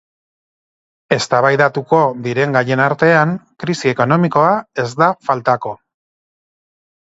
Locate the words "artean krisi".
2.85-3.93